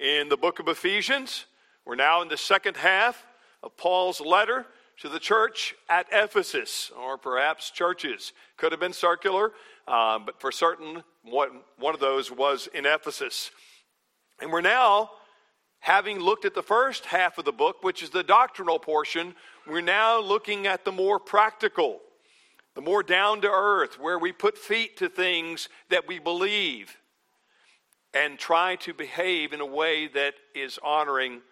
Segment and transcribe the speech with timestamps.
[0.00, 1.44] in the book of Ephesians.
[1.84, 3.26] We're now in the second half
[3.62, 4.66] of Paul's letter
[5.00, 8.32] to the church at Ephesus, or perhaps churches.
[8.56, 9.52] Could have been circular,
[9.86, 13.50] uh, but for certain, one, one of those was in Ephesus.
[14.40, 15.10] And we're now,
[15.80, 19.34] having looked at the first half of the book, which is the doctrinal portion,
[19.66, 22.00] we're now looking at the more practical,
[22.74, 26.96] the more down to earth, where we put feet to things that we believe
[28.14, 31.42] and try to behave in a way that is honoring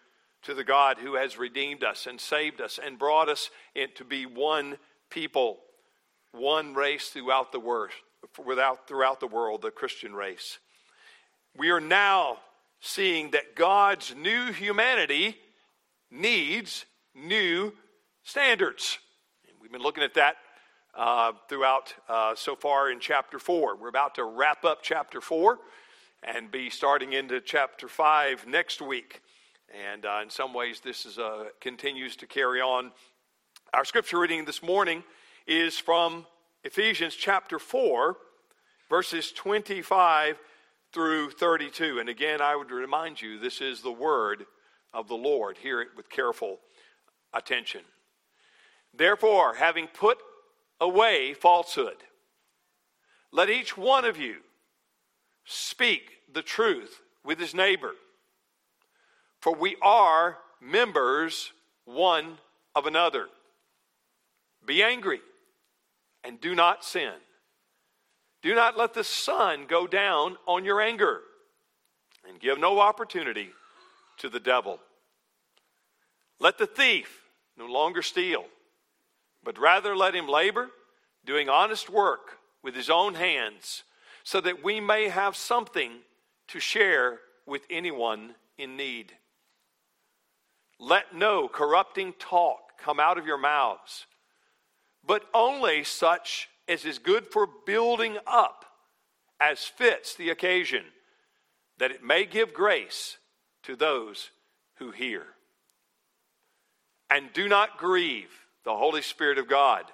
[0.42, 4.04] to the God who has redeemed us and saved us and brought us in to
[4.04, 4.76] be one
[5.10, 5.58] people,
[6.32, 7.90] one race throughout the world,
[8.44, 10.58] without, throughout the world, the Christian race.
[11.56, 12.38] We are now
[12.80, 15.36] seeing that God's new humanity
[16.10, 16.84] needs
[17.14, 17.72] new
[18.22, 18.98] standards.
[19.48, 20.36] And we've been looking at that
[20.94, 23.76] uh, throughout uh, so far in chapter 4.
[23.76, 25.58] We're about to wrap up chapter 4
[26.22, 29.22] and be starting into chapter 5 next week.
[29.92, 32.92] And uh, in some ways, this is, uh, continues to carry on.
[33.74, 35.04] Our scripture reading this morning
[35.46, 36.26] is from
[36.64, 38.16] Ephesians chapter 4,
[38.88, 40.38] verses 25
[40.92, 41.98] through 32.
[42.00, 44.46] And again, I would remind you this is the word
[44.92, 45.58] of the Lord.
[45.58, 46.58] Hear it with careful
[47.32, 47.82] attention.
[48.94, 50.18] Therefore, having put
[50.80, 51.96] away falsehood,
[53.30, 54.36] let each one of you
[55.48, 57.92] speak the truth with his neighbor.
[59.40, 61.52] For we are members
[61.86, 62.38] one
[62.76, 63.28] of another.
[64.66, 65.20] Be angry
[66.22, 67.14] and do not sin.
[68.42, 71.22] Do not let the sun go down on your anger
[72.28, 73.48] and give no opportunity
[74.18, 74.78] to the devil.
[76.38, 77.22] Let the thief
[77.56, 78.44] no longer steal,
[79.42, 80.68] but rather let him labor,
[81.24, 83.82] doing honest work with his own hands
[84.28, 85.90] so that we may have something
[86.48, 89.10] to share with anyone in need.
[90.78, 94.04] Let no corrupting talk come out of your mouths,
[95.02, 98.66] but only such as is good for building up
[99.40, 100.84] as fits the occasion,
[101.78, 103.16] that it may give grace
[103.62, 104.28] to those
[104.74, 105.24] who hear.
[107.08, 109.84] And do not grieve the Holy Spirit of God,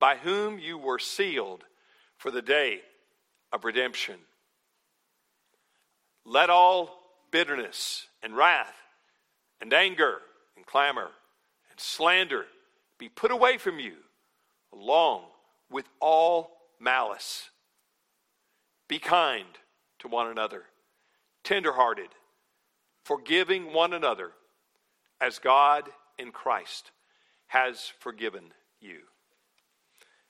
[0.00, 1.64] by whom you were sealed
[2.16, 2.80] for the day
[3.52, 4.16] of redemption.
[6.24, 7.00] Let all
[7.30, 8.74] bitterness and wrath
[9.60, 10.18] and anger
[10.56, 11.10] and clamor
[11.70, 12.46] and slander
[12.98, 13.94] be put away from you,
[14.72, 15.22] along
[15.70, 16.50] with all
[16.80, 17.50] malice.
[18.88, 19.46] Be kind
[20.00, 20.64] to one another,
[21.44, 22.08] tenderhearted,
[23.04, 24.32] forgiving one another,
[25.20, 25.88] as God
[26.18, 26.90] in Christ
[27.48, 28.98] has forgiven you.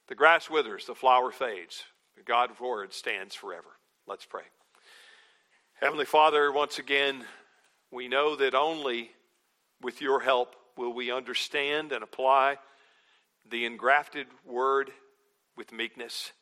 [0.09, 1.85] The grass withers, the flower fades.
[2.25, 3.69] God's word stands forever.
[4.07, 4.43] Let's pray.
[5.81, 7.25] Heavenly Father, once again,
[7.91, 9.11] we know that only
[9.81, 12.59] with your help will we understand and apply
[13.51, 14.91] the engrafted word
[15.57, 16.33] with meekness.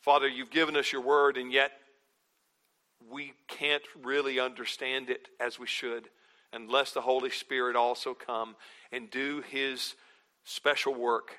[0.00, 1.72] Father, you've given us your word, and yet
[3.10, 6.08] we can't really understand it as we should
[6.52, 8.56] unless the Holy Spirit also come
[8.92, 9.94] and do his
[10.44, 11.38] special work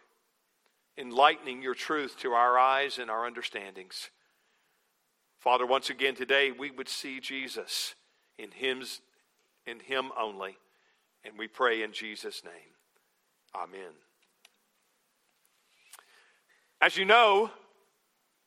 [0.99, 4.09] enlightening your truth to our eyes and our understandings.
[5.39, 7.95] Father, once again today we would see Jesus
[8.37, 8.83] in him,
[9.65, 10.57] in him only.
[11.23, 12.75] And we pray in Jesus' name.
[13.55, 13.93] Amen.
[16.81, 17.49] As you know,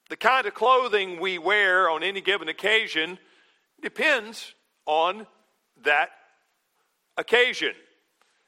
[0.08, 3.18] the kind of clothing we wear on any given occasion
[3.80, 4.54] depends
[4.86, 5.26] on
[5.84, 6.10] that
[7.16, 7.72] occasion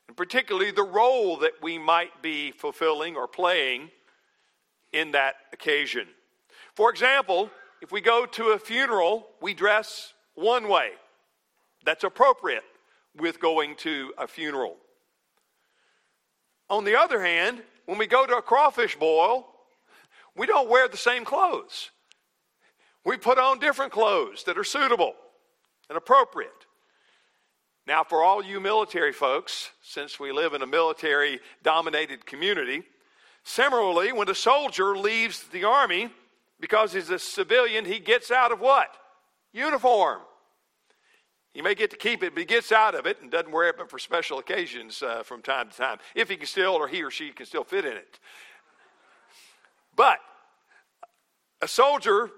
[0.09, 3.91] and particularly the role that we might be fulfilling or playing
[4.92, 6.06] in that occasion.
[6.75, 7.50] For example,
[7.81, 10.91] if we go to a funeral, we dress one way.
[11.84, 12.64] That's appropriate
[13.16, 14.76] with going to a funeral.
[16.70, 19.47] On the other hand, when we go to a crawfish boil,
[20.37, 21.91] we don't wear the same clothes.
[23.04, 25.14] We put on different clothes that are suitable
[25.88, 26.50] and appropriate.
[27.86, 32.82] Now, for all you military folks, since we live in a military dominated community,
[33.42, 36.08] similarly, when a soldier leaves the army
[36.60, 38.88] because he's a civilian, he gets out of what?
[39.52, 40.20] Uniform.
[41.52, 43.69] He may get to keep it, but he gets out of it and doesn't wear
[43.69, 46.88] it but for special occasions uh, from time to time, if he can still, or
[46.88, 48.19] he or she can still fit in it.
[49.94, 50.19] But
[51.60, 52.30] a soldier,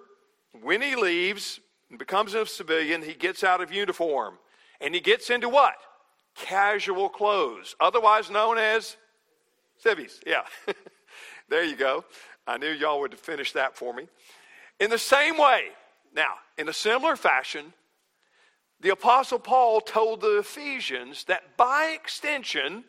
[0.60, 4.38] when he leaves and becomes a civilian, he gets out of uniform
[4.80, 5.74] and he gets into what?
[6.34, 8.96] Casual clothes, otherwise known as
[9.78, 10.20] civvies.
[10.26, 10.42] Yeah,
[11.48, 12.04] there you go.
[12.46, 14.06] I knew y'all would finish that for me.
[14.78, 15.68] In the same way,
[16.14, 17.72] now, in a similar fashion,
[18.80, 22.84] the Apostle Paul told the Ephesians that by extension,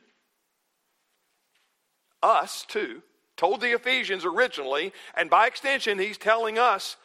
[2.22, 3.02] us too,
[3.38, 6.98] told the Ephesians originally, and by extension, he's telling us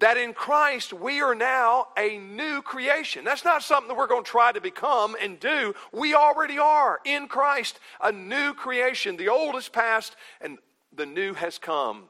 [0.00, 3.24] that in Christ we are now a new creation.
[3.24, 5.74] That's not something that we're going to try to become and do.
[5.92, 9.16] We already are in Christ a new creation.
[9.16, 10.58] The old is past and
[10.94, 12.04] the new has come.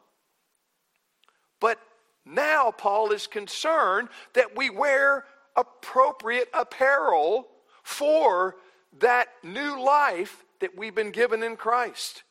[1.61, 1.79] But
[2.25, 5.25] now Paul is concerned that we wear
[5.57, 7.49] appropriate apparel
[7.83, 8.57] for
[9.01, 12.23] that new life that we've been given in Christ.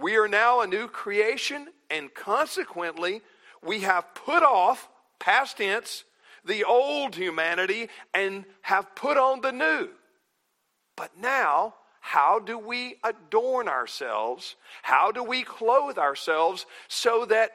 [0.00, 3.22] We are now a new creation, and consequently,
[3.64, 4.88] we have put off,
[5.18, 6.04] past tense,
[6.44, 9.88] the old humanity and have put on the new.
[10.96, 14.56] But now, how do we adorn ourselves?
[14.82, 17.50] How do we clothe ourselves so that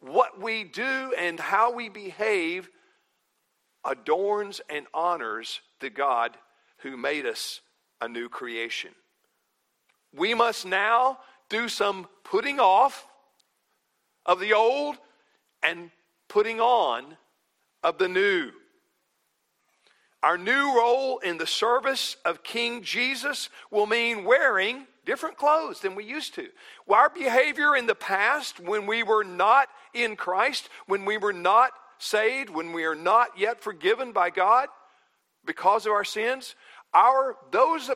[0.00, 2.68] what we do and how we behave
[3.84, 6.36] adorns and honors the God
[6.78, 7.60] who made us
[8.00, 8.90] a new creation?
[10.12, 13.06] We must now do some putting off
[14.26, 14.96] of the old
[15.64, 15.90] and
[16.28, 17.16] putting on
[17.82, 18.50] of the new.
[20.22, 25.94] Our new role in the service of King Jesus will mean wearing different clothes than
[25.94, 26.48] we used to.
[26.88, 31.72] Our behavior in the past, when we were not in Christ, when we were not
[31.98, 34.68] saved, when we are not yet forgiven by God
[35.44, 36.54] because of our sins,
[36.94, 37.90] our those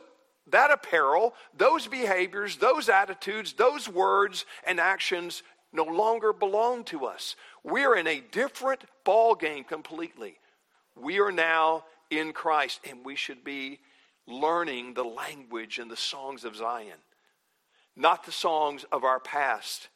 [0.51, 7.35] that apparel, those behaviors, those attitudes, those words and actions no longer belong to us.
[7.63, 10.37] We're in a different ball game completely.
[10.95, 13.79] We are now in Christ and we should be
[14.27, 16.99] learning the language and the songs of Zion,
[17.95, 19.89] not the songs of our past.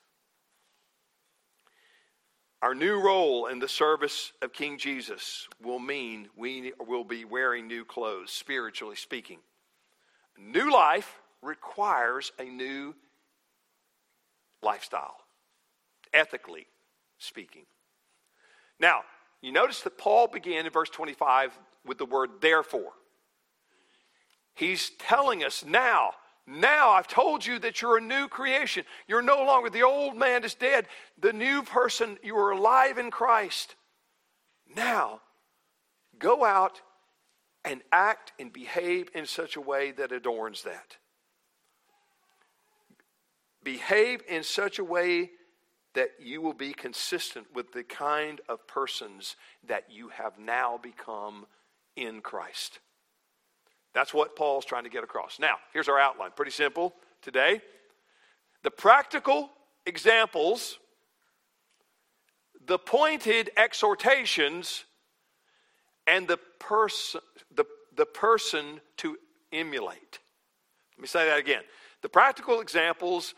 [2.61, 7.67] Our new role in the service of King Jesus will mean we will be wearing
[7.67, 9.39] new clothes, spiritually speaking.
[10.37, 12.95] New life requires a new
[14.61, 15.17] lifestyle,
[16.13, 16.67] ethically
[17.23, 17.65] speaking.
[18.79, 19.01] Now,
[19.41, 22.93] you notice that Paul began in verse 25 with the word therefore.
[24.55, 26.11] He's telling us now,
[26.45, 28.83] now I've told you that you're a new creation.
[29.07, 30.87] You're no longer the old man is dead.
[31.19, 33.75] The new person, you are alive in Christ.
[34.75, 35.21] Now,
[36.19, 36.81] go out
[37.65, 40.97] and act and behave in such a way that adorns that.
[43.63, 45.31] Behave in such a way
[45.93, 49.35] that you will be consistent with the kind of persons
[49.67, 51.45] that you have now become
[51.95, 52.79] in Christ.
[53.93, 55.39] That's what Paul's trying to get across.
[55.39, 56.31] Now, here's our outline.
[56.35, 57.61] Pretty simple today.
[58.63, 59.51] The practical
[59.85, 60.79] examples,
[62.65, 64.85] the pointed exhortations,
[66.07, 67.21] and the person
[67.53, 69.17] the, the person to
[69.51, 70.19] emulate.
[70.97, 71.61] Let me say that again.
[72.01, 73.35] The practical examples,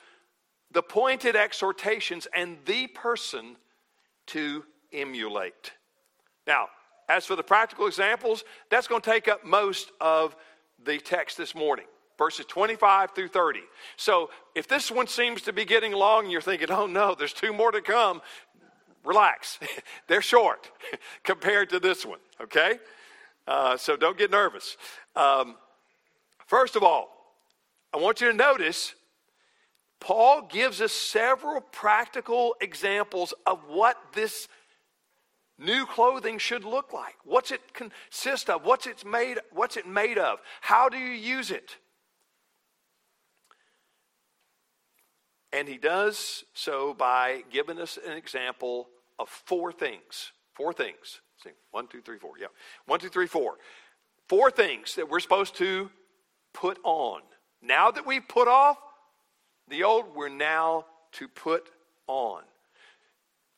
[0.75, 3.55] the pointed exhortations, and the person
[4.27, 5.71] to emulate.
[6.45, 6.67] Now,
[7.07, 10.35] as for the practical examples, that's going to take up most of
[10.83, 11.85] the text this morning,
[12.17, 13.61] verses 25 through 30.
[13.95, 17.31] So if this one seems to be getting long and you're thinking, oh no, there's
[17.31, 18.21] two more to come,
[19.05, 19.57] relax.
[20.09, 20.69] They're short
[21.23, 22.79] compared to this one, okay?
[23.47, 24.75] Uh, so don't get nervous.
[25.15, 25.55] Um,
[26.47, 27.07] first of all,
[27.93, 28.93] I want you to notice
[29.99, 34.47] Paul gives us several practical examples of what this
[35.57, 37.15] new clothing should look like.
[37.23, 38.65] What's it consist of?
[38.65, 40.39] What's it made, what's it made of?
[40.61, 41.77] How do you use it?
[45.53, 50.33] And he does so by giving us an example of four things.
[50.53, 51.21] Four things.
[51.41, 52.33] See, one, two, three, four.
[52.39, 52.47] Yeah.
[52.85, 53.55] One, two, three, four.
[54.27, 55.89] Four things that we're supposed to
[56.53, 57.21] put on.
[57.61, 58.77] Now that we've put off
[59.67, 61.69] the old, we're now to put
[62.07, 62.43] on.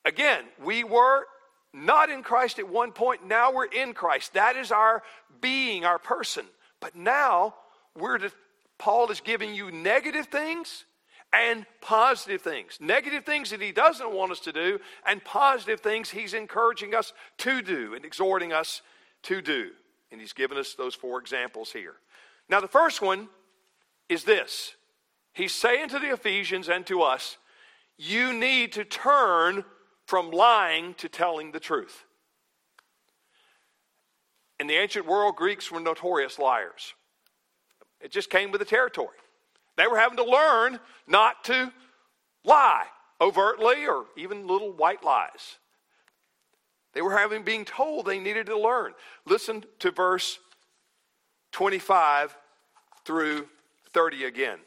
[0.05, 1.25] Again, we were
[1.73, 4.33] not in Christ at one point, now we're in Christ.
[4.33, 5.03] That is our
[5.41, 6.45] being, our person.
[6.79, 7.55] But now
[7.95, 8.31] we're to,
[8.77, 10.85] Paul is giving you negative things
[11.33, 12.77] and positive things.
[12.79, 17.13] Negative things that he doesn't want us to do, and positive things he's encouraging us
[17.39, 18.81] to do and exhorting us
[19.23, 19.71] to do.
[20.11, 21.95] And he's given us those four examples here.
[22.49, 23.27] Now, the first one
[24.07, 24.73] is this
[25.37, 27.37] He's saying to the Ephesians and to us,
[27.95, 29.63] you need to turn
[30.07, 32.05] from lying to telling the truth.
[34.59, 36.95] In the ancient world, Greeks were notorious liars.
[38.01, 39.17] It just came with the territory.
[39.75, 41.71] They were having to learn not to
[42.43, 42.85] lie
[43.21, 45.57] overtly or even little white lies.
[46.93, 48.93] They were having being told they needed to learn.
[49.27, 50.39] Listen to verse
[51.51, 52.35] 25
[53.05, 53.47] through
[53.93, 54.57] 30 again.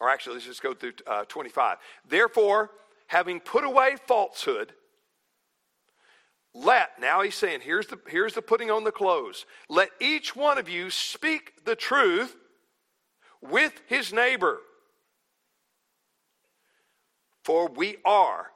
[0.00, 1.78] Or actually, let's just go through uh, 25.
[2.08, 2.70] Therefore,
[3.06, 4.72] having put away falsehood,
[6.54, 9.44] let, now he's saying, here's the, here's the putting on the clothes.
[9.68, 12.36] Let each one of you speak the truth
[13.40, 14.60] with his neighbor.
[17.42, 18.52] For we are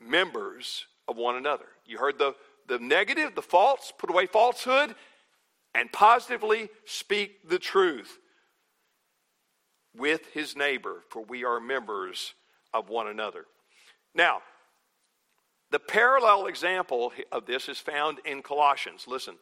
[0.00, 1.66] members of one another.
[1.86, 2.34] You heard the,
[2.66, 4.94] the negative, the false, put away falsehood,
[5.74, 8.18] and positively speak the truth
[9.98, 12.34] with his neighbor, for we are members
[12.72, 13.46] of one another.
[14.14, 14.42] Now,
[15.70, 19.06] the parallel example of this is found in Colossians.
[19.08, 19.34] Listen,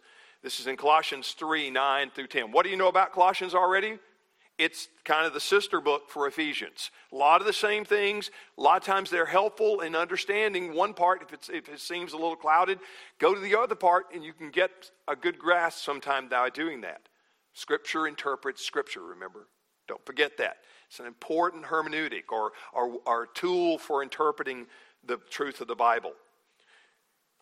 [0.42, 2.52] this is in Colossians 3 9 through 10.
[2.52, 3.98] What do you know about Colossians already?
[4.56, 6.92] It's kind of the sister book for Ephesians.
[7.12, 8.30] A lot of the same things.
[8.56, 11.22] A lot of times they're helpful in understanding one part.
[11.22, 12.78] If, if it seems a little clouded,
[13.18, 14.70] go to the other part and you can get
[15.08, 17.08] a good grasp sometime by doing that.
[17.52, 19.48] Scripture interprets Scripture, remember?
[19.86, 20.58] Don't forget that.
[20.88, 24.66] It's an important hermeneutic or, or, tool for interpreting
[25.04, 26.12] the truth of the Bible.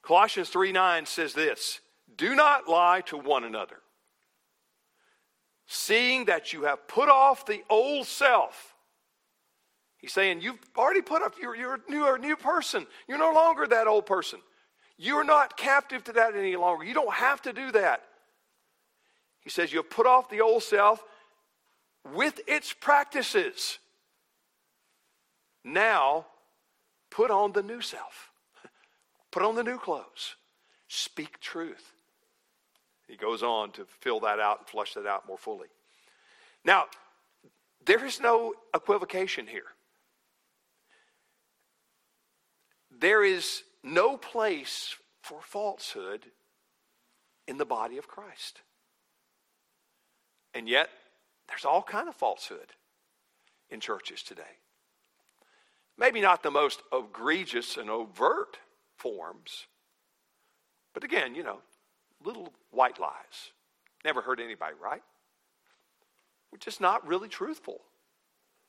[0.02, 1.80] Colossians 3 9 says this
[2.16, 3.76] Do not lie to one another,
[5.66, 8.74] seeing that you have put off the old self.
[9.98, 12.86] He's saying you've already put off, you're, you're, new, a new person.
[13.06, 14.40] You're no longer that old person.
[14.98, 16.84] You're not captive to that any longer.
[16.84, 18.02] You don't have to do that.
[19.42, 21.04] He says you have put off the old self
[22.14, 23.78] with its practices.
[25.64, 26.26] Now,
[27.10, 28.30] put on the new self.
[29.30, 30.36] Put on the new clothes.
[30.88, 31.92] Speak truth.
[33.08, 35.68] He goes on to fill that out and flush that out more fully.
[36.64, 36.84] Now,
[37.84, 39.64] there is no equivocation here.
[42.90, 46.26] There is no place for falsehood
[47.48, 48.60] in the body of Christ.
[50.54, 50.90] And yet,
[51.52, 52.72] there's all kind of falsehood
[53.68, 54.56] in churches today.
[55.98, 58.56] Maybe not the most egregious and overt
[58.96, 59.66] forms,
[60.94, 61.58] but again, you know,
[62.24, 63.52] little white lies.
[64.02, 65.02] Never hurt anybody, right?
[66.50, 67.82] We're just not really truthful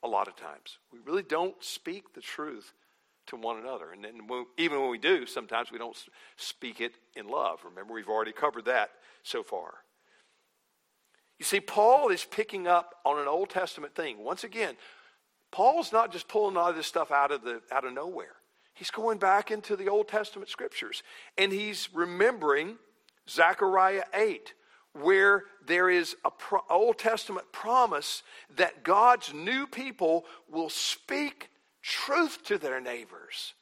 [0.04, 0.78] a lot of times.
[0.92, 2.74] We really don't speak the truth
[3.28, 3.94] to one another.
[3.94, 5.98] And then when, even when we do, sometimes we don't
[6.36, 7.62] speak it in love.
[7.63, 8.90] Remember, we've already covered that
[9.24, 9.75] so far.
[11.44, 14.24] You see, Paul is picking up on an Old Testament thing.
[14.24, 14.78] Once again,
[15.52, 18.38] Paul's not just pulling all this stuff out of, the, out of nowhere.
[18.74, 21.04] He's going back into the Old Testament scriptures
[21.38, 22.78] and he's remembering
[23.30, 24.54] Zechariah 8,
[24.94, 28.24] where there is an pro- Old Testament promise
[28.56, 31.50] that God's new people will speak
[31.82, 33.54] truth to their neighbors.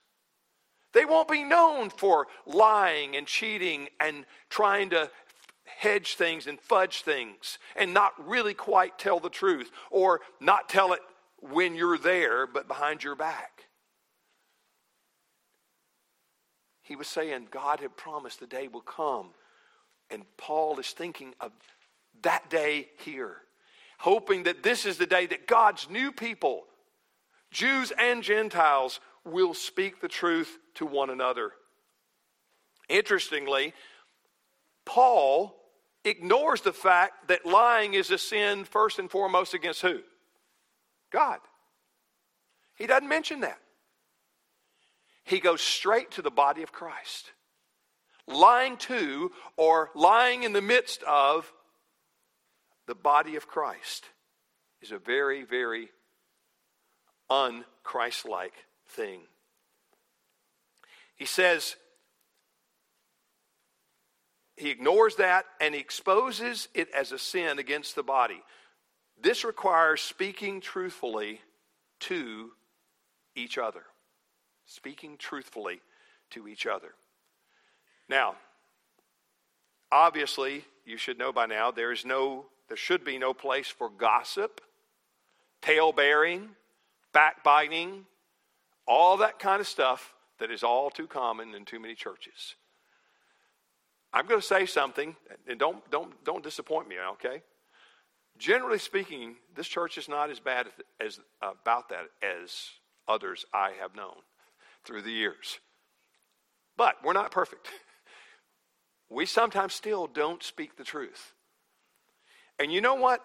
[0.93, 5.09] They won't be known for lying and cheating and trying to
[5.81, 10.93] hedge things and fudge things and not really quite tell the truth or not tell
[10.93, 10.99] it
[11.39, 13.65] when you're there but behind your back.
[16.83, 19.29] He was saying God had promised the day will come.
[20.11, 21.51] And Paul is thinking of
[22.21, 23.37] that day here,
[23.97, 26.65] hoping that this is the day that God's new people,
[27.49, 31.53] Jews and Gentiles, will speak the truth to one another.
[32.87, 33.73] Interestingly,
[34.85, 35.57] Paul
[36.03, 39.99] ignores the fact that lying is a sin first and foremost against who?
[41.11, 41.39] God.
[42.75, 43.59] He doesn't mention that.
[45.23, 47.31] He goes straight to the body of Christ.
[48.27, 51.51] Lying to or lying in the midst of
[52.87, 54.05] the body of Christ
[54.81, 55.89] is a very, very
[57.29, 58.51] unchristlike
[58.89, 59.21] thing.
[61.15, 61.75] He says,
[64.61, 68.43] he ignores that and exposes it as a sin against the body.
[69.19, 71.41] This requires speaking truthfully
[72.01, 72.51] to
[73.35, 73.81] each other.
[74.67, 75.81] Speaking truthfully
[76.29, 76.93] to each other.
[78.07, 78.35] Now,
[79.91, 83.89] obviously, you should know by now there is no there should be no place for
[83.89, 84.61] gossip,
[85.61, 86.49] tale bearing,
[87.11, 88.05] backbiting,
[88.87, 92.55] all that kind of stuff that is all too common in too many churches.
[94.13, 95.15] I'm going to say something,
[95.47, 97.41] and don't, don't, don't disappoint me, okay?
[98.37, 100.67] Generally speaking, this church is not as bad
[100.99, 102.69] as, about that as
[103.07, 104.15] others I have known
[104.83, 105.59] through the years.
[106.77, 107.67] But we're not perfect.
[109.11, 111.33] We sometimes still don't speak the truth.
[112.57, 113.21] And you know what?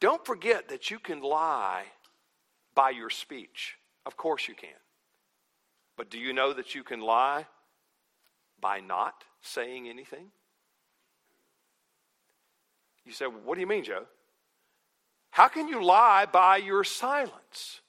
[0.00, 1.84] Don't forget that you can lie
[2.74, 3.76] by your speech.
[4.04, 4.70] Of course you can.
[5.96, 7.46] But do you know that you can lie
[8.60, 10.26] by not saying anything?
[13.04, 14.04] You say, well, What do you mean, Joe?
[15.30, 17.80] How can you lie by your silence?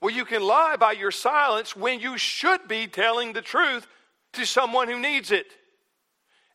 [0.00, 3.86] Well, you can lie by your silence when you should be telling the truth
[4.34, 5.46] to someone who needs it.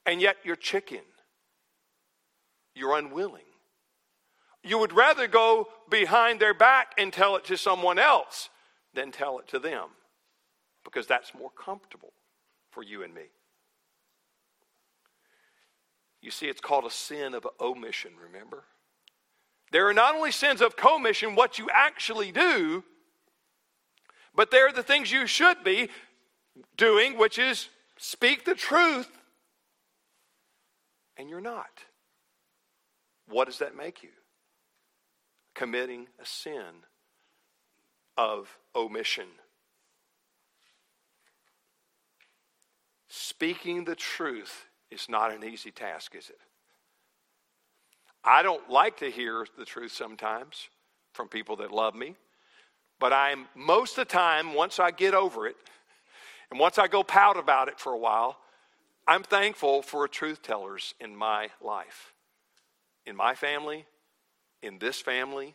[0.05, 1.01] And yet you're chicken.
[2.75, 3.41] You're unwilling.
[4.63, 8.49] You would rather go behind their back and tell it to someone else
[8.93, 9.89] than tell it to them
[10.85, 12.13] because that's more comfortable
[12.73, 13.23] for you and me.
[16.21, 18.63] You see, it's called a sin of omission, remember?
[19.71, 22.83] There are not only sins of commission, what you actually do,
[24.35, 25.89] but there are the things you should be
[26.77, 29.09] doing, which is speak the truth,
[31.17, 31.83] and you're not.
[33.27, 34.09] What does that make you?
[35.55, 36.85] Committing a sin
[38.17, 39.27] of omission.
[43.15, 46.39] Speaking the truth is not an easy task, is it?
[48.23, 50.67] I don't like to hear the truth sometimes
[51.13, 52.15] from people that love me,
[52.99, 55.55] but I'm most of the time, once I get over it,
[56.49, 58.39] and once I go pout about it for a while,
[59.07, 62.15] I'm thankful for truth tellers in my life,
[63.05, 63.85] in my family,
[64.63, 65.53] in this family.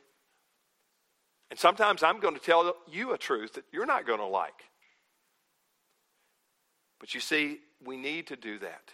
[1.51, 4.68] And sometimes I'm going to tell you a truth that you're not going to like.
[7.01, 8.93] But you see, we need to do that.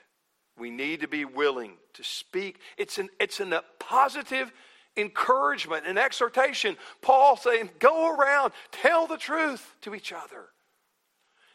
[0.58, 2.60] We need to be willing to speak.
[2.76, 4.52] It's an, it's an, a positive
[4.96, 6.76] encouragement and exhortation.
[7.02, 10.48] Paul saying, go around, tell the truth to each other.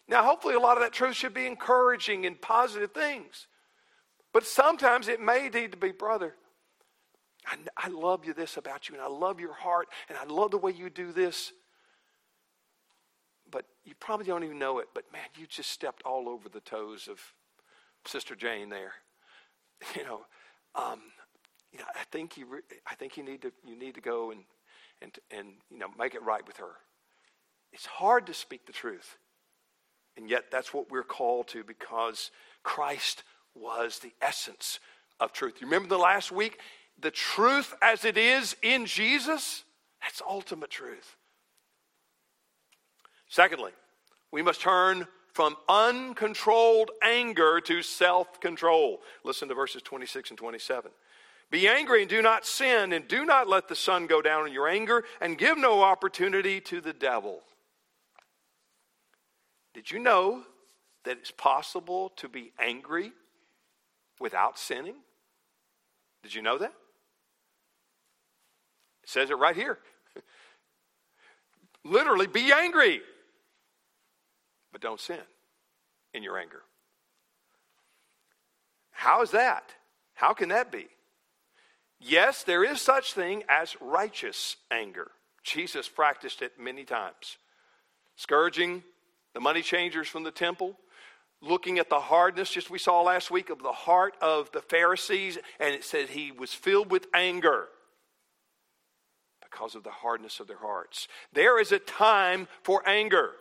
[0.08, 3.48] Now, hopefully, a lot of that truth should be encouraging and positive things.
[4.34, 6.36] But sometimes it may need to be, brother,
[7.46, 10.52] I, I love you this about you, and I love your heart, and I love
[10.52, 11.52] the way you do this.
[13.52, 16.60] But you probably don't even know it, but man, you just stepped all over the
[16.60, 17.20] toes of
[18.06, 18.94] Sister Jane there.
[19.96, 20.26] You know,
[20.76, 21.00] um,
[21.72, 24.32] you know, I think you, re- I think you need to, you need to go
[24.32, 24.42] and,
[25.02, 26.74] and, and, you know, make it right with her.
[27.72, 29.18] It's hard to speak the truth.
[30.18, 32.32] And yet that's what we're called to because
[32.64, 33.24] Christ
[33.56, 34.80] was the essence
[35.20, 35.56] of truth.
[35.62, 36.60] You remember the last week?
[37.00, 39.64] The truth as it is in Jesus,
[40.02, 41.16] that's ultimate truth.
[43.30, 43.72] Secondly,
[44.32, 49.02] we must turn from uncontrolled anger to self control.
[49.24, 50.92] Listen to verses 26 and 27.
[51.52, 54.54] Be angry and do not sin, and do not let the sun go down in
[54.54, 57.42] your anger, and give no opportunity to the devil.
[59.74, 60.44] Did you know
[61.06, 63.12] that it's possible to be angry
[64.20, 64.96] without sinning?
[66.22, 66.74] Did you know that?
[69.04, 69.80] It says it right here.
[71.84, 73.02] Literally, be angry
[74.72, 75.20] but don't sin
[76.14, 76.62] in your anger.
[78.92, 79.72] How is that?
[80.14, 80.88] How can that be?
[82.00, 85.12] Yes, there is such thing as righteous anger.
[85.44, 87.38] Jesus practiced it many times.
[88.16, 88.84] Scourging
[89.34, 90.78] the money changers from the temple,
[91.42, 95.38] looking at the hardness, just we saw last week, of the heart of the Pharisees,
[95.60, 97.68] and it said he was filled with anger
[99.42, 101.08] because of the hardness of their hearts.
[101.34, 103.32] There is a time for anger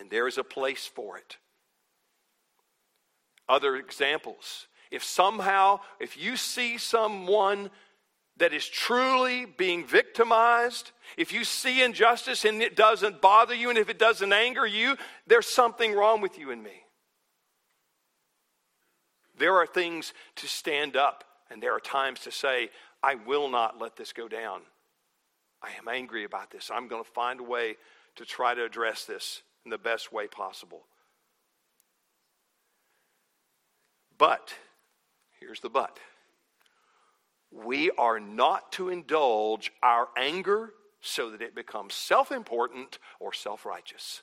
[0.00, 1.36] and there is a place for it.
[3.48, 4.66] Other examples.
[4.90, 7.70] If somehow, if you see someone
[8.38, 13.78] that is truly being victimized, if you see injustice and it doesn't bother you and
[13.78, 16.84] if it doesn't anger you, there's something wrong with you and me.
[19.38, 22.70] There are things to stand up and there are times to say,
[23.02, 24.62] I will not let this go down.
[25.62, 26.70] I am angry about this.
[26.72, 27.76] I'm going to find a way
[28.16, 30.82] to try to address this in the best way possible.
[34.18, 34.54] But,
[35.38, 35.98] here's the but.
[37.50, 43.64] We are not to indulge our anger so that it becomes self important or self
[43.64, 44.22] righteous.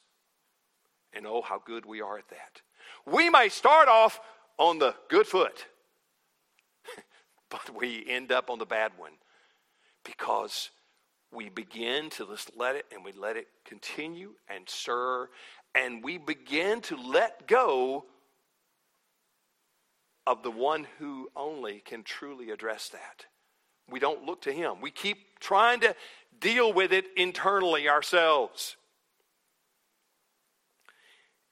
[1.14, 2.62] And oh, how good we are at that.
[3.06, 4.20] We may start off
[4.58, 5.66] on the good foot,
[7.50, 9.14] but we end up on the bad one
[10.04, 10.70] because
[11.32, 15.30] we begin to just let it and we let it continue and stir,
[15.76, 18.06] and we begin to let go
[20.26, 23.26] of the one who only can truly address that.
[23.90, 24.82] We don't look to him.
[24.82, 25.96] We keep trying to
[26.40, 28.76] deal with it internally ourselves.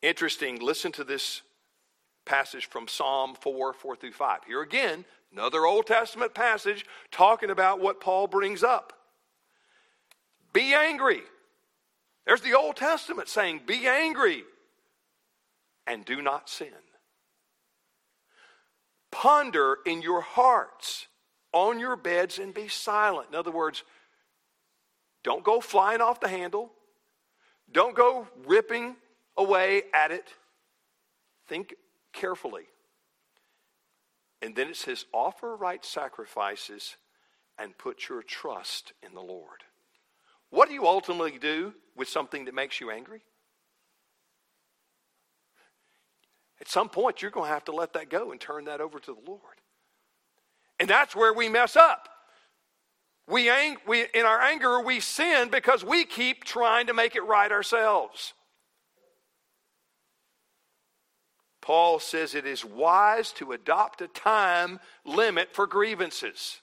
[0.02, 1.42] Interesting, listen to this
[2.26, 4.40] passage from Psalm 4 4 through 5.
[4.46, 8.94] Here again, another Old Testament passage talking about what Paul brings up.
[10.56, 11.22] Be angry
[12.26, 14.46] There's the Old Testament saying, Be angry
[15.86, 16.70] and do not sin.
[19.12, 21.08] Ponder in your hearts
[21.52, 23.28] on your beds and be silent.
[23.30, 23.84] In other words,
[25.24, 26.72] don't go flying off the handle.
[27.72, 28.96] Don't go ripping
[29.38, 30.34] away at it.
[31.48, 31.76] Think
[32.14, 32.64] carefully.
[34.42, 36.96] And then it says, offer right sacrifices
[37.58, 39.65] and put your trust in the Lord.
[40.56, 43.22] What do you ultimately do with something that makes you angry?
[46.62, 48.98] At some point, you're going to have to let that go and turn that over
[48.98, 49.42] to the Lord.
[50.80, 52.08] And that's where we mess up.
[53.28, 57.26] We, ang- we, in our anger, we sin because we keep trying to make it
[57.26, 58.34] right ourselves.
[61.60, 66.62] Paul says it is wise to adopt a time limit for grievances.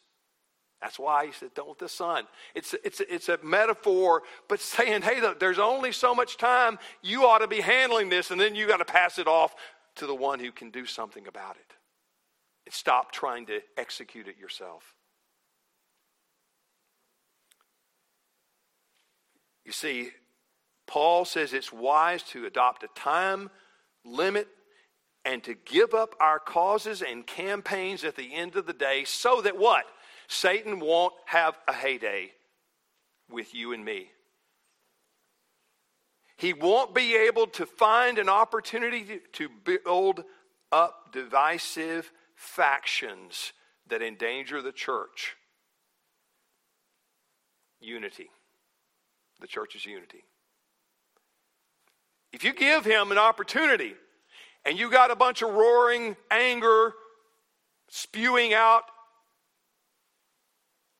[0.82, 2.24] That's why he said, don't the sun.
[2.56, 6.76] It's, it's, it's a metaphor, but saying, hey, there's only so much time.
[7.02, 9.54] You ought to be handling this, and then you got to pass it off
[9.96, 11.74] to the one who can do something about it.
[12.66, 14.96] And stop trying to execute it yourself.
[19.64, 20.10] You see,
[20.88, 23.50] Paul says it's wise to adopt a time
[24.04, 24.48] limit
[25.24, 29.40] and to give up our causes and campaigns at the end of the day so
[29.42, 29.84] that what?
[30.32, 32.32] Satan won't have a heyday
[33.30, 34.08] with you and me.
[36.36, 40.24] He won't be able to find an opportunity to build
[40.72, 43.52] up divisive factions
[43.88, 45.36] that endanger the church.
[47.80, 48.30] Unity.
[49.40, 50.24] The church's unity.
[52.32, 53.94] If you give him an opportunity
[54.64, 56.94] and you got a bunch of roaring anger
[57.88, 58.84] spewing out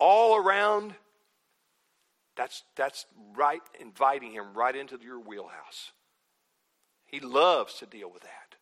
[0.03, 0.95] all around,
[2.37, 5.93] that's, that's right, inviting him right into your wheelhouse.
[7.07, 8.57] He loves to deal with that.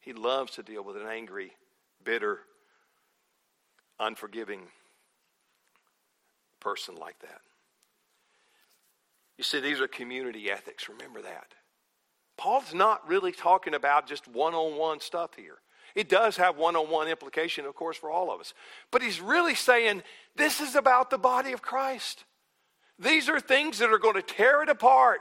[0.00, 1.52] He loves to deal with an angry,
[2.02, 2.40] bitter,
[4.00, 4.62] unforgiving
[6.58, 7.40] person like that.
[9.38, 10.88] You see, these are community ethics.
[10.88, 11.54] Remember that.
[12.36, 15.58] Paul's not really talking about just one on one stuff here.
[15.94, 18.54] It does have one on one implication, of course, for all of us.
[18.90, 20.02] But he's really saying
[20.36, 22.24] this is about the body of Christ.
[22.98, 25.20] These are things that are going to tear it apart.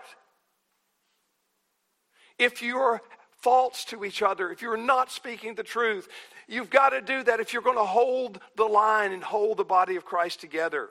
[2.38, 3.02] If you're
[3.42, 6.08] false to each other, if you're not speaking the truth,
[6.48, 9.64] you've got to do that if you're going to hold the line and hold the
[9.64, 10.90] body of Christ together.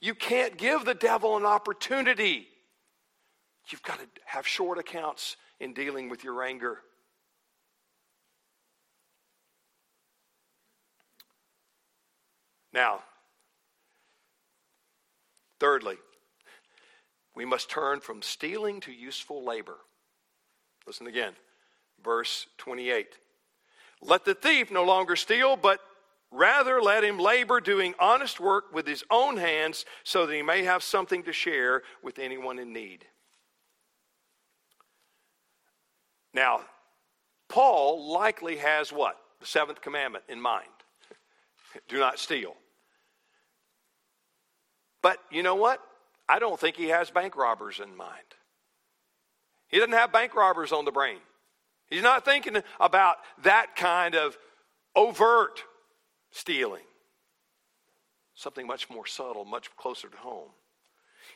[0.00, 2.48] You can't give the devil an opportunity
[3.68, 6.80] You've got to have short accounts in dealing with your anger.
[12.72, 13.02] Now,
[15.60, 15.96] thirdly,
[17.34, 19.76] we must turn from stealing to useful labor.
[20.86, 21.34] Listen again,
[22.02, 23.18] verse 28.
[24.00, 25.80] Let the thief no longer steal, but
[26.30, 30.64] rather let him labor doing honest work with his own hands so that he may
[30.64, 33.04] have something to share with anyone in need.
[36.34, 36.62] Now,
[37.48, 39.18] Paul likely has what?
[39.40, 40.68] The seventh commandment in mind
[41.88, 42.56] do not steal.
[45.02, 45.80] But you know what?
[46.28, 48.18] I don't think he has bank robbers in mind.
[49.68, 51.18] He doesn't have bank robbers on the brain.
[51.88, 54.38] He's not thinking about that kind of
[54.94, 55.62] overt
[56.30, 56.84] stealing.
[58.34, 60.50] Something much more subtle, much closer to home.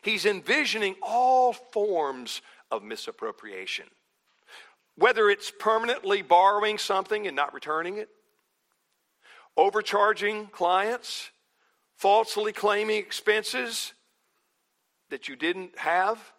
[0.02, 3.87] He's envisioning all forms of misappropriation.
[4.96, 8.09] Whether it's permanently borrowing something and not returning it,
[9.57, 11.31] overcharging clients,
[11.97, 13.93] falsely claiming expenses
[15.11, 16.33] that you didn't have,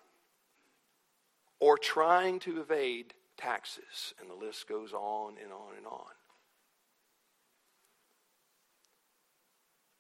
[1.60, 4.14] or trying to evade taxes.
[4.20, 6.12] And the list goes on and on and on.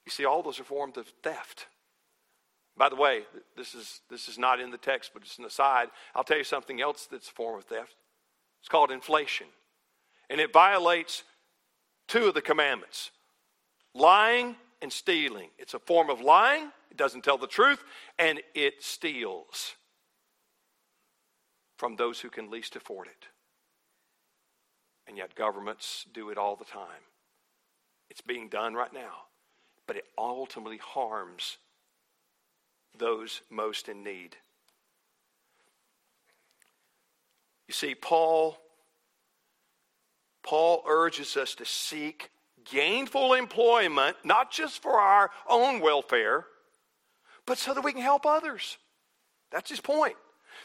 [0.06, 1.67] You see, all those are forms of theft.
[2.78, 3.24] By the way,
[3.56, 5.88] this is, this is not in the text, but it's an aside.
[6.13, 7.96] I'll tell you something else that's a form of theft
[8.60, 9.48] it's called inflation.
[10.30, 11.24] And it violates
[12.08, 13.12] two of the commandments
[13.93, 15.49] lying and stealing.
[15.57, 17.83] It's a form of lying, it doesn't tell the truth,
[18.17, 19.75] and it steals
[21.77, 23.27] from those who can least afford it.
[25.07, 27.03] And yet, governments do it all the time.
[28.09, 29.25] It's being done right now,
[29.85, 31.57] but it ultimately harms
[32.97, 34.35] those most in need.
[37.67, 38.57] You see, Paul,
[40.41, 42.31] Paul urges us to seek
[42.71, 46.45] gainful employment, not just for our own welfare,
[47.45, 48.77] but so that we can help others.
[49.51, 50.15] That's his point.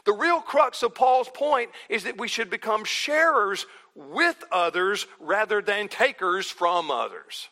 [0.04, 5.62] The real crux of Paul's point is that we should become sharers with others rather
[5.62, 7.48] than takers from others.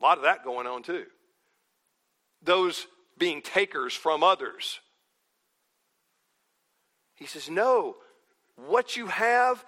[0.00, 1.04] A lot of that going on too.
[2.42, 2.86] Those
[3.18, 4.80] being takers from others.
[7.14, 7.96] He says, No,
[8.56, 9.64] what you have,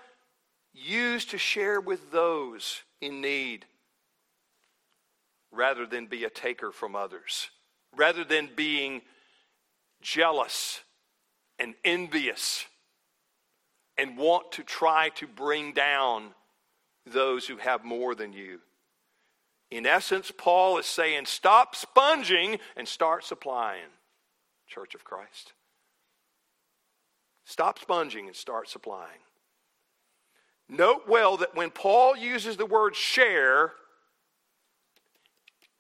[0.75, 3.65] use to share with those in need
[5.53, 7.49] rather than be a taker from others,
[7.97, 9.01] rather than being
[10.03, 10.83] jealous
[11.59, 12.67] and envious
[13.97, 16.35] and want to try to bring down
[17.07, 18.61] those who have more than you.
[19.71, 23.91] In essence, Paul is saying, stop sponging and start supplying,
[24.67, 25.53] Church of Christ.
[27.45, 29.21] Stop sponging and start supplying.
[30.69, 33.73] Note well that when Paul uses the word share,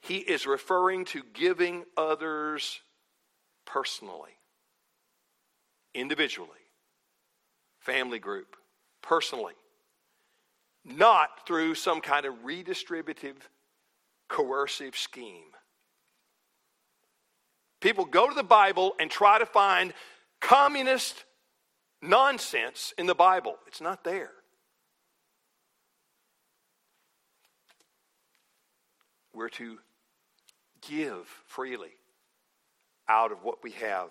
[0.00, 2.80] he is referring to giving others
[3.64, 4.32] personally,
[5.94, 6.50] individually,
[7.80, 8.56] family group,
[9.00, 9.54] personally,
[10.84, 13.36] not through some kind of redistributive,
[14.28, 15.52] coercive scheme.
[17.80, 19.94] People go to the Bible and try to find
[20.40, 21.24] communist
[22.02, 23.56] nonsense in the Bible.
[23.66, 24.32] It's not there.
[29.34, 29.78] We're to
[30.88, 31.92] give freely
[33.08, 34.10] out of what we have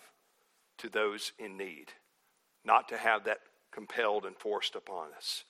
[0.79, 1.87] to those in need,
[2.65, 3.39] not to have that
[3.71, 5.43] compelled and forced upon us.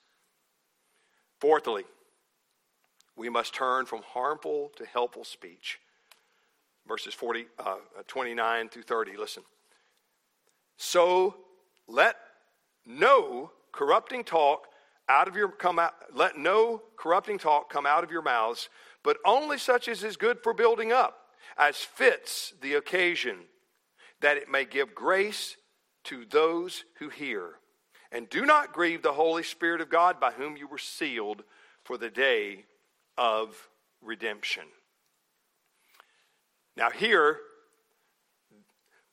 [1.40, 1.84] Fourthly,
[3.16, 5.80] we must turn from harmful to helpful speech.
[6.86, 9.42] Verses 40, uh, 29 through 30, listen.
[10.76, 11.36] So
[11.86, 12.16] let
[12.86, 14.66] no corrupting talk
[15.08, 18.68] out of your come out let no corrupting talk come out of your mouths
[19.04, 23.36] but only such as is good for building up as fits the occasion,
[24.20, 25.56] that it may give grace
[26.04, 27.60] to those who hear.
[28.10, 31.44] And do not grieve the Holy Spirit of God, by whom you were sealed
[31.84, 32.64] for the day
[33.18, 33.68] of
[34.00, 34.64] redemption.
[36.76, 37.38] Now, here,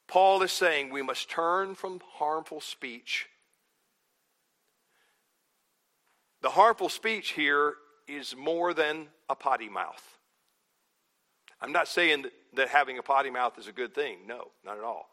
[0.07, 3.27] Paul is saying we must turn from harmful speech.
[6.41, 7.75] The harmful speech here
[8.07, 10.03] is more than a potty mouth.
[11.61, 14.19] I'm not saying that, having a potty mouth is a good thing.
[14.27, 15.09] No, not at all.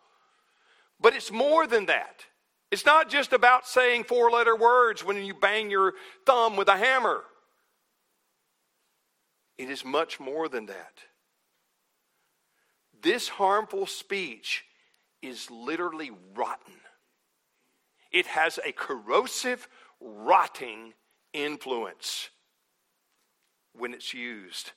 [1.01, 2.24] But it's more than that.
[2.70, 5.94] It's not just about saying four letter words when you bang your
[6.27, 7.22] thumb with a hammer.
[9.57, 11.01] It is much more than that.
[13.01, 14.64] This harmful speech
[15.22, 16.74] is literally rotten.
[18.11, 19.68] It has a corrosive,
[20.01, 20.94] rotting
[21.33, 22.31] influence
[23.78, 24.72] when it's used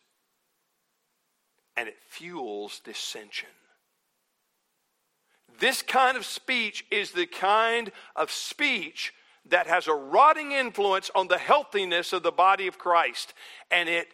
[1.75, 3.49] and it fuels dissension.
[5.59, 9.13] This kind of speech is the kind of speech
[9.49, 13.33] that has a rotting influence on the healthiness of the body of Christ,
[13.69, 14.07] and it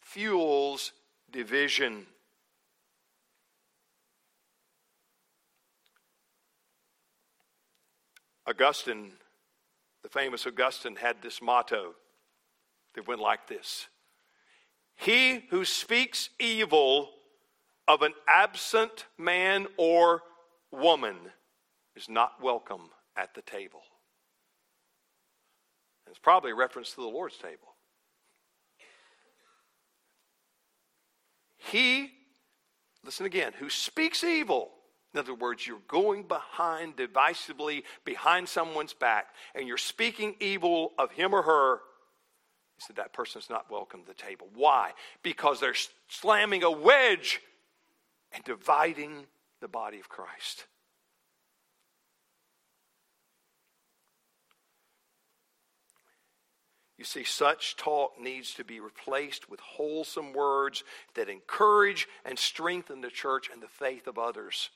[0.00, 0.92] fuels
[1.30, 2.06] division.
[8.46, 9.12] Augustine,
[10.02, 11.94] the famous Augustine, had this motto
[12.94, 13.86] that went like this
[15.02, 17.10] he who speaks evil
[17.88, 20.22] of an absent man or
[20.70, 21.16] woman
[21.96, 23.82] is not welcome at the table.
[26.08, 27.74] It's probably a reference to the Lord's table.
[31.56, 32.10] He,
[33.04, 34.70] listen again, who speaks evil,
[35.12, 41.10] in other words, you're going behind, divisively behind someone's back, and you're speaking evil of
[41.10, 41.91] him or her he
[42.86, 44.48] said, That person's not welcome to the table.
[44.54, 44.92] Why?
[45.22, 45.74] Because they're
[46.08, 47.40] slamming a wedge
[48.32, 49.26] and dividing
[49.60, 50.66] the body of Christ.
[57.02, 63.00] You see, such talk needs to be replaced with wholesome words that encourage and strengthen
[63.00, 64.70] the church and the faith of others.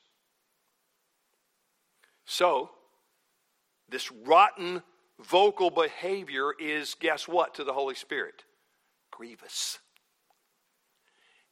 [2.24, 2.70] So,
[3.88, 4.82] this rotten
[5.20, 8.44] vocal behavior is, guess what, to the Holy Spirit?
[9.10, 9.78] Grievous.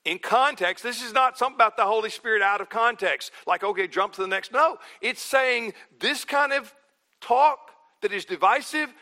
[0.04, 3.88] In context, this is not something about the Holy Spirit out of context, like, okay,
[3.88, 4.52] jump to the next.
[4.52, 6.74] No, it's saying this kind of
[7.22, 7.70] talk
[8.02, 8.92] that is divisive,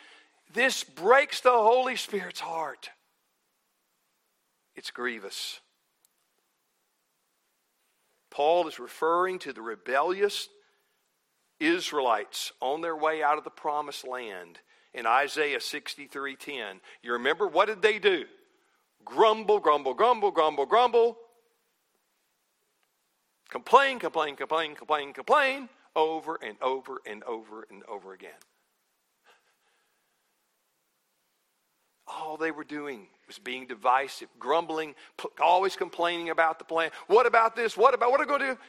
[0.55, 2.90] this breaks the Holy Spirit's heart.
[4.77, 5.61] It's grievous.
[8.31, 10.48] Paul is referring to the rebellious
[11.62, 14.59] Israelites on their way out of the promised land
[14.94, 16.81] in Isaiah 63:10.
[17.03, 18.27] You remember what did they do?
[19.05, 21.18] Grumble, grumble, grumble, grumble, grumble.
[23.48, 28.31] Complain, complain, complain, complain, complain over and over and over and over again.
[32.07, 34.94] All they were doing was being divisive, grumbling,
[35.40, 36.90] always complaining about the plan.
[37.07, 37.77] What about this?
[37.77, 38.61] What about what are we going to do?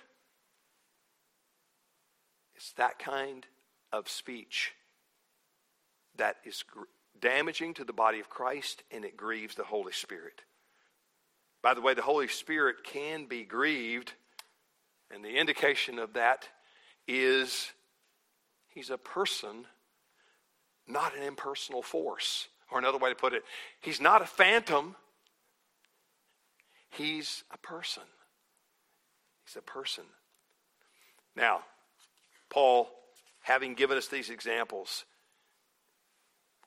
[2.64, 3.46] It's that kind
[3.92, 4.72] of speech
[6.16, 6.64] that is
[7.20, 10.44] damaging to the body of Christ and it grieves the Holy Spirit.
[11.62, 14.14] By the way, the Holy Spirit can be grieved,
[15.12, 16.48] and the indication of that
[17.06, 17.70] is
[18.70, 19.66] he's a person,
[20.88, 22.48] not an impersonal force.
[22.72, 23.44] Or another way to put it,
[23.82, 24.96] he's not a phantom,
[26.92, 28.04] he's a person.
[29.46, 30.06] He's a person.
[31.36, 31.64] Now,
[32.54, 32.88] Paul,
[33.42, 35.06] having given us these examples,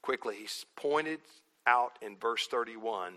[0.02, 1.20] quickly, he's pointed
[1.64, 3.14] out in verse 31,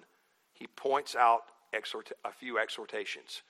[0.54, 1.42] he points out
[1.74, 3.42] exhort- a few exhortations.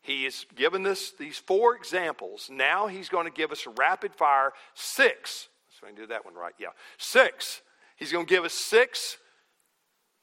[0.00, 2.48] He has given us these four examples.
[2.50, 5.48] Now he's going to give us rapid fire six.
[5.68, 6.54] So I can do that one right.
[6.58, 6.68] Yeah.
[6.96, 7.60] Six.
[7.96, 9.18] He's going to give us six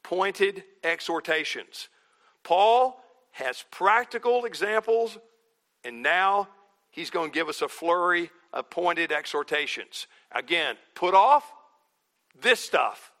[0.02, 1.88] pointed exhortations.
[2.42, 3.00] Paul
[3.30, 5.16] has practical examples,
[5.84, 6.48] and now
[6.98, 10.08] he's going to give us a flurry of pointed exhortations.
[10.32, 11.44] Again, put off
[12.40, 13.12] this stuff.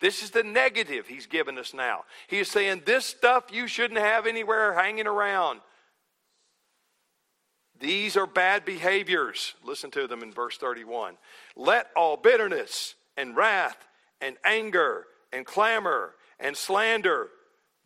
[0.00, 2.04] This is the negative he's given us now.
[2.28, 5.60] He is saying this stuff you shouldn't have anywhere hanging around.
[7.80, 9.54] These are bad behaviors.
[9.64, 11.16] Listen to them in verse 31.
[11.56, 13.88] Let all bitterness and wrath
[14.20, 17.30] and anger and clamor and slander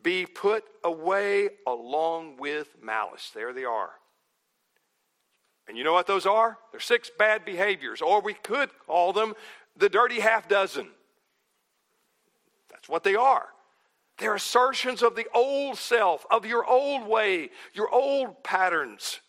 [0.02, 3.30] be put away along with malice.
[3.34, 3.92] There they are.
[5.68, 6.58] And you know what those are?
[6.70, 9.34] They're six bad behaviors, or we could call them
[9.76, 10.88] the dirty half dozen.
[12.70, 13.48] That's what they are.
[14.18, 19.20] They're assertions of the old self, of your old way, your old patterns.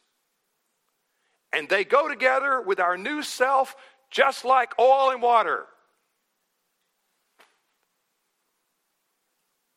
[1.51, 3.75] And they go together with our new self
[4.11, 5.65] just like oil and water.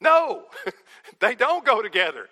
[0.01, 0.45] No,
[1.21, 2.29] they don't go together.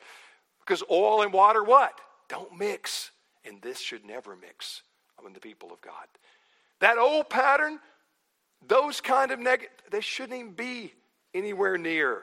[0.60, 1.98] Because oil and water, what?
[2.28, 3.10] Don't mix.
[3.48, 4.82] And this should never mix
[5.18, 6.06] among the people of God.
[6.80, 7.80] That old pattern
[8.66, 10.92] those kind of negative, they shouldn't even be
[11.34, 12.22] anywhere near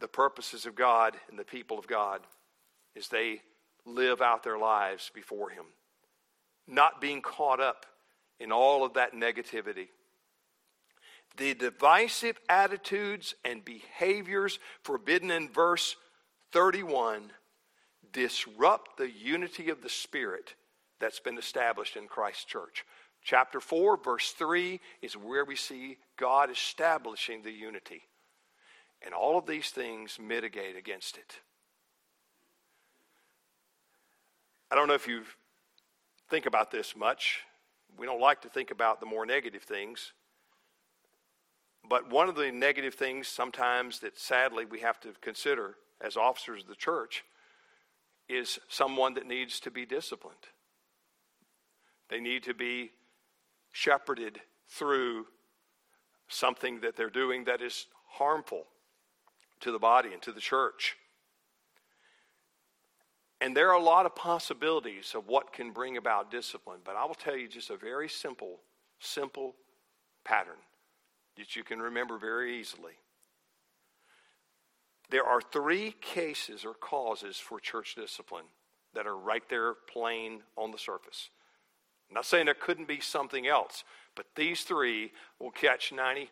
[0.00, 2.20] the purposes of God and the people of God
[2.96, 3.42] as they
[3.86, 5.64] live out their lives before Him.
[6.66, 7.86] Not being caught up
[8.38, 9.88] in all of that negativity.
[11.36, 15.96] The divisive attitudes and behaviors forbidden in verse
[16.52, 17.30] 31
[18.12, 20.54] disrupt the unity of the Spirit
[20.98, 22.84] that's been established in Christ's church.
[23.22, 28.02] Chapter 4, verse 3 is where we see God establishing the unity.
[29.02, 31.40] And all of these things mitigate against it.
[34.70, 35.22] I don't know if you
[36.28, 37.40] think about this much.
[37.98, 40.12] We don't like to think about the more negative things.
[41.88, 46.62] But one of the negative things sometimes that sadly we have to consider as officers
[46.62, 47.24] of the church
[48.30, 50.36] is someone that needs to be disciplined.
[52.08, 52.92] They need to be
[53.72, 55.26] shepherded through
[56.28, 58.64] something that they're doing that is harmful
[59.60, 60.96] to the body and to the church.
[63.40, 67.04] And there are a lot of possibilities of what can bring about discipline, but I
[67.04, 68.60] will tell you just a very simple,
[68.98, 69.54] simple
[70.24, 70.58] pattern
[71.36, 72.92] that you can remember very easily.
[75.10, 78.44] There are three cases or causes for church discipline
[78.94, 81.30] that are right there plain on the surface.
[82.08, 83.84] I'm not saying there couldn't be something else,
[84.16, 86.28] but these three will catch 95%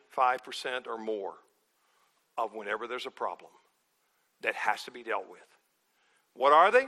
[0.86, 1.34] or more
[2.36, 3.50] of whenever there's a problem
[4.42, 5.40] that has to be dealt with.
[6.34, 6.86] What are they?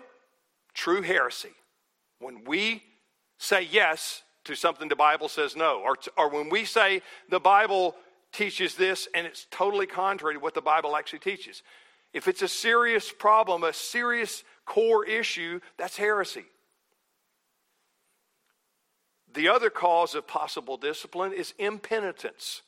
[0.74, 1.54] True heresy.
[2.20, 2.82] When we
[3.38, 7.96] say yes to something the Bible says no, or, or when we say the Bible
[8.32, 11.62] teaches this and it's totally contrary to what the Bible actually teaches.
[12.12, 16.44] If it's a serious problem, a serious core issue, that's heresy.
[19.32, 22.62] The other cause of possible discipline is impenitence.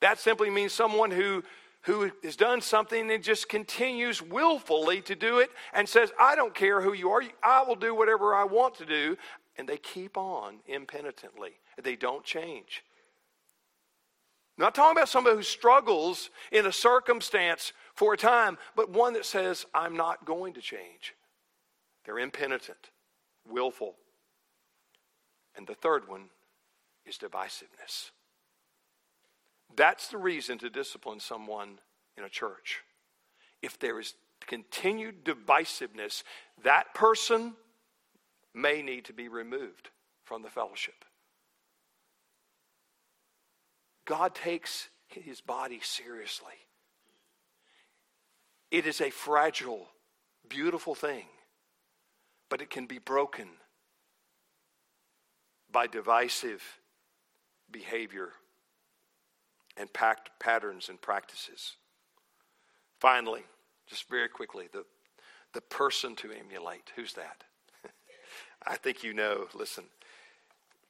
[0.00, 1.42] That simply means someone who,
[1.82, 6.54] who has done something and just continues willfully to do it and says, I don't
[6.54, 9.16] care who you are, I will do whatever I want to do.
[9.58, 11.52] And they keep on impenitently.
[11.82, 12.84] They don't change.
[14.58, 19.14] I'm not talking about somebody who struggles in a circumstance for a time, but one
[19.14, 21.14] that says, I'm not going to change.
[22.04, 22.90] They're impenitent,
[23.48, 23.96] willful.
[25.56, 26.26] And the third one
[27.06, 28.10] is divisiveness.
[29.74, 31.80] That's the reason to discipline someone
[32.16, 32.82] in a church.
[33.62, 36.22] If there is continued divisiveness,
[36.62, 37.54] that person
[38.54, 39.90] may need to be removed
[40.24, 41.04] from the fellowship.
[44.04, 46.54] God takes his body seriously.
[48.70, 49.88] It is a fragile,
[50.48, 51.26] beautiful thing,
[52.48, 53.48] but it can be broken
[55.70, 56.62] by divisive
[57.70, 58.30] behavior
[59.76, 61.76] and pact patterns and practices.
[62.98, 63.44] Finally,
[63.86, 64.84] just very quickly, the,
[65.52, 66.92] the person to emulate.
[66.96, 67.44] Who's that?
[68.66, 69.46] I think you know.
[69.54, 69.84] Listen.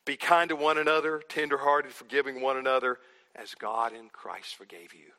[0.04, 2.98] Be kind to one another, tenderhearted, forgiving one another,
[3.34, 5.10] as God in Christ forgave you.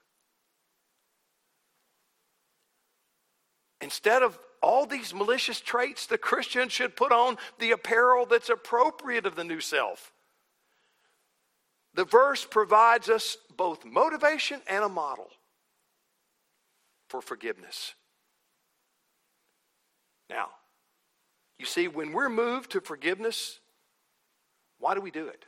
[3.81, 9.25] Instead of all these malicious traits, the Christian should put on the apparel that's appropriate
[9.25, 10.11] of the new self.
[11.93, 15.29] The verse provides us both motivation and a model
[17.09, 17.93] for forgiveness.
[20.29, 20.49] Now,
[21.57, 23.59] you see, when we're moved to forgiveness,
[24.79, 25.45] why do we do it?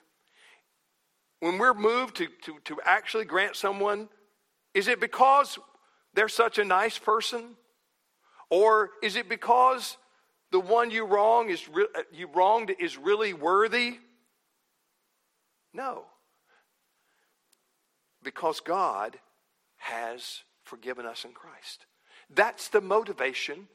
[1.40, 4.10] When we're moved to, to, to actually grant someone,
[4.74, 5.60] is it because
[6.14, 7.56] they're such a nice person?
[8.50, 9.98] Or is it because
[10.52, 14.00] the one you wrong is re- uh, you wronged is really worthy?
[15.74, 16.06] No.
[18.24, 19.18] Because God
[19.78, 21.86] has forgiven us in Christ.
[22.30, 23.68] That's the motivation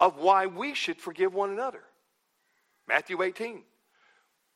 [0.00, 1.82] of why we should forgive one another.
[2.86, 3.62] Matthew 18.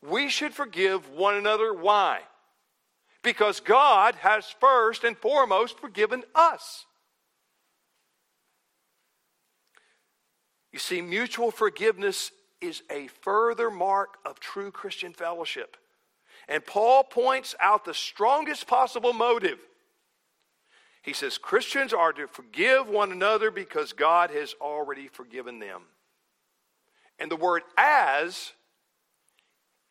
[0.02, 1.72] We should forgive one another.
[1.72, 2.20] Why?
[3.22, 6.84] Because God has first and foremost forgiven us.
[10.78, 15.76] You see, mutual forgiveness is a further mark of true Christian fellowship.
[16.46, 19.58] And Paul points out the strongest possible motive
[21.02, 25.82] he says Christians are to forgive one another because God has already forgiven them.
[27.18, 28.52] And the word as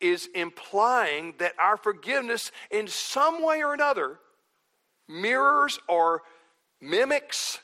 [0.00, 4.20] is implying that our forgiveness, in some way or another,
[5.06, 6.22] mirrors or
[6.80, 7.58] mimics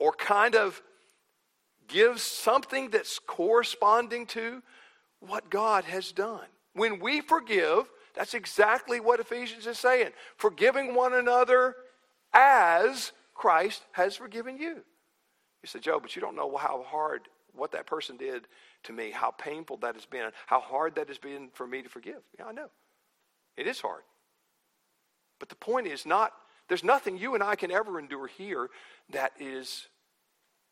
[0.00, 0.82] or kind of
[1.88, 4.62] gives something that's corresponding to
[5.20, 6.46] what God has done.
[6.74, 10.10] When we forgive, that's exactly what Ephesians is saying.
[10.36, 11.76] Forgiving one another
[12.32, 14.82] as Christ has forgiven you.
[15.62, 17.22] You say, Joe, but you don't know how hard
[17.54, 18.46] what that person did
[18.84, 21.88] to me, how painful that has been, how hard that has been for me to
[21.88, 22.20] forgive.
[22.38, 22.68] Yeah, I know.
[23.56, 24.02] It is hard.
[25.38, 26.32] But the point is not,
[26.68, 28.68] there's nothing you and I can ever endure here
[29.10, 29.88] that is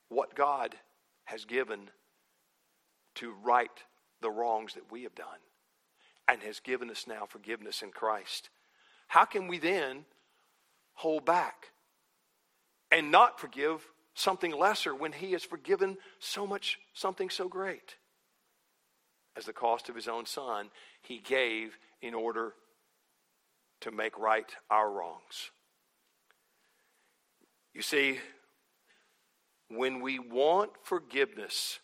[0.08, 0.74] what God
[1.24, 1.90] has given
[3.16, 3.70] to right
[4.20, 5.26] the wrongs that we have done
[6.28, 8.50] and has given us now forgiveness in Christ.
[9.08, 10.04] How can we then
[10.94, 11.72] hold back
[12.90, 17.96] and not forgive something lesser when he has forgiven so much something so great
[19.36, 20.68] as the cost of his own son
[21.00, 22.52] he gave in order
[23.80, 25.50] to make right our wrongs
[27.72, 28.18] you see
[29.76, 31.80] when we want forgiveness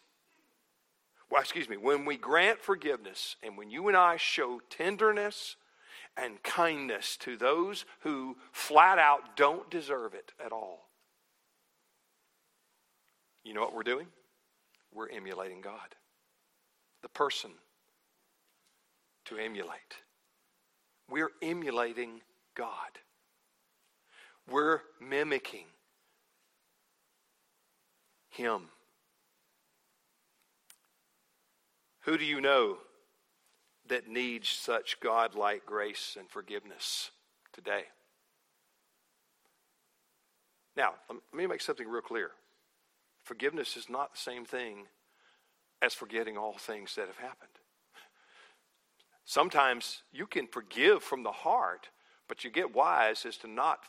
[1.30, 5.56] well excuse me when we grant forgiveness and when you and I show tenderness
[6.18, 10.88] and kindness to those who flat out don't deserve it at all.
[13.44, 14.06] You know what we're doing?
[14.92, 15.94] We're emulating God,
[17.02, 17.50] the person
[19.26, 20.02] to emulate.
[21.08, 22.20] We're emulating
[22.54, 22.68] God.
[24.50, 25.66] We're mimicking
[28.38, 28.70] Him.
[32.04, 32.78] Who do you know
[33.88, 37.10] that needs such godlike grace and forgiveness
[37.52, 37.84] today.
[40.76, 42.30] Now, let me make something real clear.
[43.24, 44.86] Forgiveness is not the same thing
[45.82, 47.50] as forgetting all things that have happened.
[49.24, 51.88] Sometimes you can forgive from the heart,
[52.28, 53.80] but you get wise as to not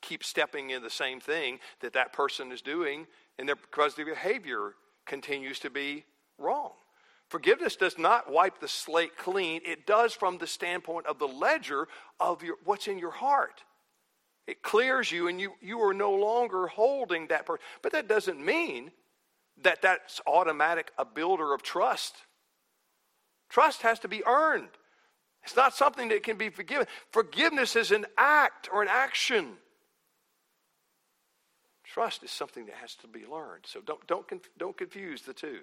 [0.00, 3.06] keep stepping in the same thing that that person is doing,
[3.38, 4.74] and because the behavior
[5.04, 6.04] continues to be
[6.38, 6.72] wrong.
[7.28, 9.60] Forgiveness does not wipe the slate clean.
[9.64, 11.88] It does from the standpoint of the ledger
[12.20, 13.64] of your, what's in your heart.
[14.46, 17.64] It clears you, and you, you are no longer holding that person.
[17.82, 18.92] But that doesn't mean
[19.62, 22.14] that that's automatic a builder of trust.
[23.48, 24.68] Trust has to be earned.
[25.42, 26.86] It's not something that can be forgiven.
[27.10, 29.54] Forgiveness is an act or an action.
[31.96, 33.64] Trust is something that has to be learned.
[33.64, 34.26] So don't, don't,
[34.58, 35.60] don't confuse the two.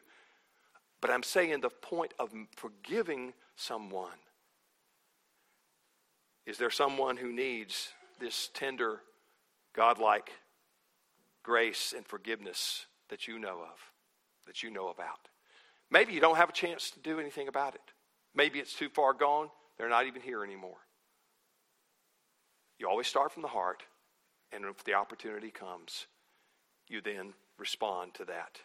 [0.99, 4.17] But I'm saying the point of forgiving someone.
[6.47, 9.01] Is there someone who needs this tender,
[9.75, 10.31] godlike
[11.43, 13.77] grace and forgiveness that you know of,
[14.47, 15.27] that you know about.
[15.91, 17.81] Maybe you don't have a chance to do anything about it.
[18.33, 20.79] Maybe it's too far gone, they're not even here anymore.
[22.79, 23.83] You always start from the heart,
[24.51, 26.07] and if the opportunity comes,
[26.87, 28.59] you then respond to that.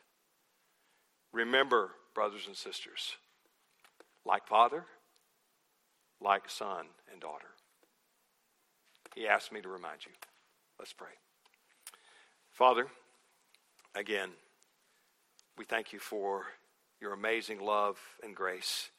[1.33, 3.17] Remember, brothers and sisters,
[4.25, 4.85] like father,
[6.21, 7.49] like son and daughter.
[9.15, 10.13] He asked me to remind you.
[10.79, 11.09] Let's pray.
[12.51, 12.87] Father,
[13.95, 14.31] again,
[15.57, 16.45] we thank you for
[17.01, 18.91] your amazing love and grace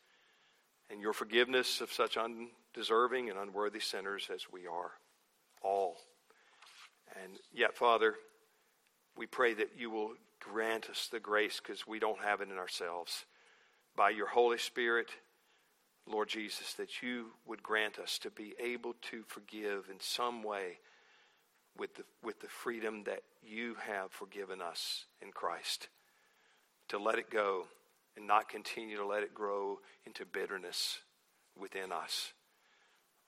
[0.89, 4.91] and your forgiveness of such undeserving and unworthy sinners as we are
[5.61, 5.97] all.
[7.22, 8.15] And yet, Father,
[9.20, 12.57] we pray that you will grant us the grace because we don't have it in
[12.57, 13.26] ourselves.
[13.97, 15.09] By your Holy Spirit,
[16.07, 20.80] Lord Jesus, that you would grant us to be able to forgive in some way
[21.78, 25.89] with the, with the freedom that you have forgiven us in Christ.
[26.88, 27.65] To let it go
[28.15, 30.99] and not continue to let it grow into bitterness
[31.59, 32.32] within us.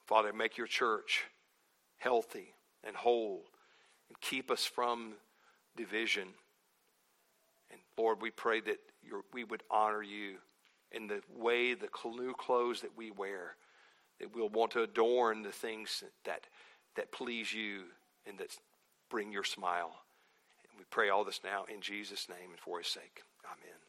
[0.05, 1.25] Father, make your church
[1.97, 3.41] healthy and whole
[4.07, 5.15] and keep us from
[5.75, 6.27] division.
[7.71, 8.77] And Lord, we pray that
[9.33, 10.35] we would honor you
[10.91, 13.55] in the way, the new clothes that we wear,
[14.19, 16.47] that we'll want to adorn the things that,
[16.95, 17.83] that please you
[18.27, 18.57] and that
[19.09, 19.95] bring your smile.
[20.69, 23.23] And we pray all this now in Jesus' name and for his sake.
[23.45, 23.81] Amen.